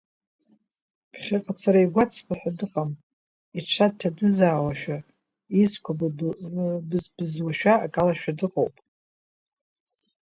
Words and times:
Ԥхьаҟа 1.11 1.53
ацара 1.55 1.79
игәы 1.85 2.01
ацԥыҳәо 2.03 2.51
дыҟам, 2.57 2.91
ицәа 3.57 3.87
дҭаӡыӡаауашәа, 3.91 4.97
изқәа 5.63 5.91
бызбызуашәа 6.89 7.73
акалашәа 7.85 8.37
дыҟоуп. 8.37 8.75